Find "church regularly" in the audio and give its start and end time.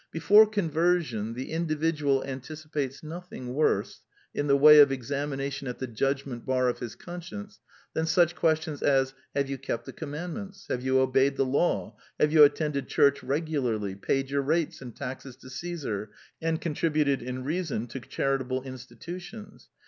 12.87-13.93